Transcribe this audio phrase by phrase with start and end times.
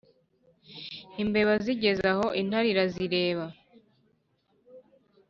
[1.21, 3.45] imbeba zigeze aho, intare irazireba